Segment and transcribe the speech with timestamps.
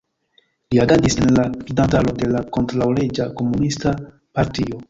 [0.71, 3.95] Li agadis en la gvidantaro de la kontraŭleĝa komunista
[4.39, 4.77] partio.